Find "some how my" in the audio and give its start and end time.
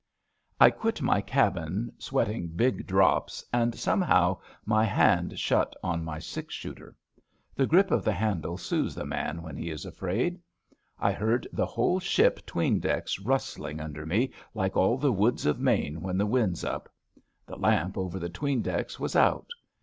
3.75-4.83